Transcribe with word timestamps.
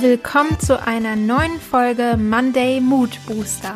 Willkommen 0.00 0.60
zu 0.60 0.80
einer 0.80 1.16
neuen 1.16 1.60
Folge 1.60 2.16
Monday 2.16 2.80
Mood 2.80 3.18
Booster. 3.26 3.74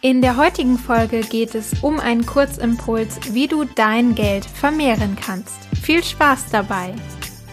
In 0.00 0.22
der 0.22 0.36
heutigen 0.36 0.78
Folge 0.78 1.22
geht 1.22 1.56
es 1.56 1.82
um 1.82 1.98
einen 1.98 2.24
Kurzimpuls, 2.24 3.18
wie 3.32 3.48
du 3.48 3.64
dein 3.64 4.14
Geld 4.14 4.44
vermehren 4.44 5.16
kannst. 5.20 5.56
Viel 5.82 6.04
Spaß 6.04 6.50
dabei! 6.52 6.94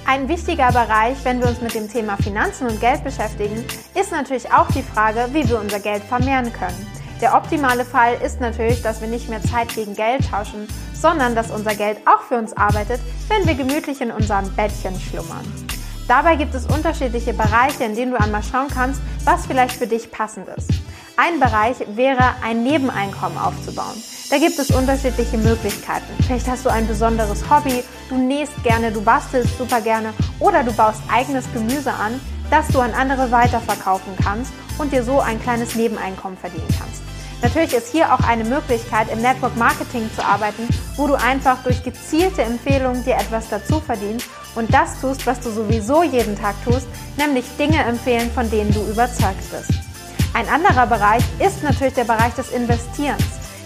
Ein 0.06 0.30
wichtiger 0.30 0.72
Bereich, 0.72 1.18
wenn 1.24 1.40
wir 1.40 1.48
uns 1.48 1.62
mit 1.62 1.74
dem 1.74 1.92
Thema 1.92 2.16
Finanzen 2.18 2.68
und 2.68 2.80
Geld 2.80 3.04
beschäftigen, 3.04 3.66
ist 4.00 4.12
natürlich 4.12 4.52
auch 4.54 4.68
die 4.68 4.84
Frage, 4.84 5.28
wie 5.32 5.50
wir 5.50 5.60
unser 5.60 5.80
Geld 5.80 6.04
vermehren 6.04 6.54
können. 6.54 6.95
Der 7.22 7.34
optimale 7.34 7.86
Fall 7.86 8.16
ist 8.22 8.42
natürlich, 8.42 8.82
dass 8.82 9.00
wir 9.00 9.08
nicht 9.08 9.30
mehr 9.30 9.42
Zeit 9.42 9.74
gegen 9.74 9.96
Geld 9.96 10.30
tauschen, 10.30 10.68
sondern 10.94 11.34
dass 11.34 11.50
unser 11.50 11.74
Geld 11.74 12.00
auch 12.06 12.22
für 12.22 12.36
uns 12.36 12.56
arbeitet, 12.56 13.00
wenn 13.30 13.48
wir 13.48 13.56
gemütlich 13.56 14.02
in 14.02 14.12
unserem 14.12 14.54
Bettchen 14.56 15.00
schlummern. 15.00 15.46
Dabei 16.08 16.36
gibt 16.36 16.54
es 16.54 16.66
unterschiedliche 16.66 17.34
Bereiche, 17.34 17.84
in 17.86 17.96
denen 17.96 18.12
du 18.12 18.20
einmal 18.20 18.44
schauen 18.44 18.68
kannst, 18.68 19.02
was 19.24 19.48
vielleicht 19.48 19.78
für 19.78 19.88
dich 19.88 20.12
passend 20.12 20.48
ist. 20.50 20.70
Ein 21.18 21.40
Bereich 21.40 21.78
wäre, 21.96 22.36
ein 22.44 22.64
Nebeneinkommen 22.64 23.38
aufzubauen. 23.38 23.96
Da 24.30 24.38
gibt 24.38 24.60
es 24.60 24.70
unterschiedliche 24.72 25.38
Möglichkeiten. 25.38 26.12
Vielleicht 26.26 26.48
hast 26.48 26.66
du 26.66 26.70
ein 26.70 26.88
besonderes 26.88 27.50
Hobby, 27.50 27.84
du 28.10 28.18
nähst 28.18 28.62
gerne, 28.64 28.92
du 28.92 29.02
bastelst 29.02 29.58
super 29.58 29.80
gerne 29.82 30.14
oder 30.40 30.64
du 30.64 30.74
baust 30.74 31.02
eigenes 31.12 31.46
Gemüse 31.54 31.94
an, 31.94 32.20
das 32.50 32.68
du 32.70 32.80
an 32.80 32.94
andere 32.94 33.32
weiterverkaufen 33.32 34.14
kannst 34.24 34.52
und 34.78 34.92
dir 34.92 35.04
so 35.04 35.20
ein 35.20 35.42
kleines 35.42 35.76
Nebeneinkommen 35.76 36.38
verdienen 36.38 36.68
kannst. 36.80 37.02
Natürlich 37.42 37.74
ist 37.74 37.92
hier 37.92 38.14
auch 38.14 38.22
eine 38.22 38.44
Möglichkeit, 38.44 39.12
im 39.12 39.22
Network 39.22 39.56
Marketing 39.56 40.10
zu 40.16 40.26
arbeiten, 40.26 40.68
wo 40.96 41.08
du 41.08 41.14
einfach 41.16 41.62
durch 41.64 41.84
gezielte 41.84 42.42
Empfehlungen 42.42 43.04
dir 43.04 43.16
etwas 43.16 43.50
dazu 43.50 43.80
verdienst 43.80 44.28
und 44.56 44.74
das 44.74 45.00
tust, 45.02 45.28
was 45.28 45.40
du 45.42 45.52
sowieso 45.52 46.04
jeden 46.04 46.36
Tag 46.38 46.56
tust, 46.64 46.88
nämlich 47.18 47.46
Dinge 47.60 47.84
empfehlen, 47.84 48.32
von 48.32 48.50
denen 48.50 48.74
du 48.74 48.82
überzeugt 48.90 49.44
bist. 49.52 49.80
Ein 50.34 50.50
anderer 50.50 50.88
Bereich 50.88 51.24
ist 51.40 51.64
natürlich 51.64 51.94
der 51.94 52.06
Bereich 52.06 52.34
des 52.34 52.50
Investierens. 52.50 53.24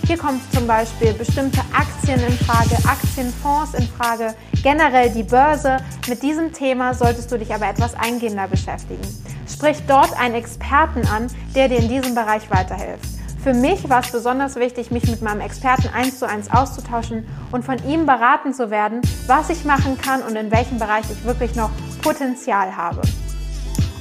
Hier 0.10 0.18
kommt 0.18 0.42
zum 0.56 0.66
Beispiel 0.66 1.14
bestimmte 1.14 1.62
Aktien 1.72 2.20
in 2.22 2.34
Frage, 2.40 2.84
Aktienfonds 2.84 3.76
in 3.76 3.88
Frage, 3.88 4.34
generell 4.64 5.12
die 5.12 5.22
Börse. 5.22 5.78
Mit 6.08 6.24
diesem 6.24 6.52
Thema 6.52 6.96
solltest 6.96 7.32
du 7.32 7.38
dich 7.38 7.54
aber 7.54 7.70
etwas 7.70 7.94
eingehender 7.94 8.48
beschäftigen. 8.48 9.04
Sprich 9.48 9.78
dort 9.88 10.20
einen 10.20 10.34
Experten 10.34 11.06
an, 11.06 11.28
der 11.54 11.70
dir 11.70 11.78
in 11.78 11.90
diesem 11.90 12.16
Bereich 12.16 12.50
weiterhilft. 12.50 13.06
Für 13.44 13.54
mich 13.54 13.88
war 13.88 14.00
es 14.00 14.12
besonders 14.12 14.56
wichtig, 14.56 14.90
mich 14.90 15.08
mit 15.08 15.22
meinem 15.22 15.42
Experten 15.42 15.90
eins 15.94 16.18
zu 16.18 16.28
eins 16.28 16.50
auszutauschen 16.50 17.28
und 17.52 17.64
von 17.64 17.78
ihm 17.88 18.08
beraten 18.08 18.52
zu 18.52 18.72
werden, 18.72 19.02
was 19.28 19.52
ich 19.52 19.64
machen 19.64 19.96
kann 20.00 20.24
und 20.24 20.36
in 20.36 20.50
welchem 20.50 20.80
Bereich 20.80 21.06
ich 21.12 21.24
wirklich 21.24 21.54
noch 21.54 21.70
Potenzial 22.02 22.76
habe. 22.76 23.02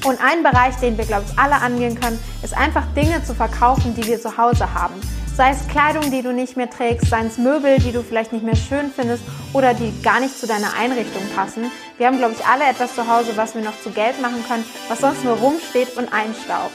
Und 0.09 0.25
ein 0.25 0.43
Bereich, 0.43 0.75
den 0.77 0.97
wir, 0.97 1.05
glaube 1.05 1.27
ich, 1.29 1.39
alle 1.39 1.57
angehen 1.57 2.01
können, 2.01 2.19
ist 2.43 2.57
einfach 2.57 2.85
Dinge 2.97 3.23
zu 3.25 3.35
verkaufen, 3.35 3.95
die 3.95 4.07
wir 4.07 4.19
zu 4.19 4.39
Hause 4.39 4.73
haben. 4.73 4.95
Sei 5.37 5.51
es 5.51 5.69
Kleidung, 5.69 6.11
die 6.11 6.23
du 6.23 6.33
nicht 6.33 6.57
mehr 6.57 6.71
trägst, 6.71 7.11
seien 7.11 7.27
es 7.27 7.37
Möbel, 7.37 7.79
die 7.79 7.93
du 7.93 8.03
vielleicht 8.03 8.33
nicht 8.33 8.43
mehr 8.43 8.57
schön 8.57 8.91
findest 8.91 9.23
oder 9.53 9.75
die 9.75 9.93
gar 10.03 10.19
nicht 10.21 10.35
zu 10.41 10.47
deiner 10.47 10.73
Einrichtung 10.81 11.23
passen. 11.37 11.71
Wir 11.99 12.07
haben, 12.07 12.17
glaube 12.17 12.33
ich, 12.39 12.47
alle 12.47 12.65
etwas 12.65 12.95
zu 12.95 13.07
Hause, 13.07 13.37
was 13.37 13.55
wir 13.55 13.61
noch 13.61 13.79
zu 13.83 13.91
Geld 13.91 14.19
machen 14.23 14.43
können, 14.49 14.65
was 14.89 15.01
sonst 15.01 15.25
nur 15.25 15.37
rumsteht 15.37 15.95
und 15.99 16.11
einstaubt. 16.11 16.73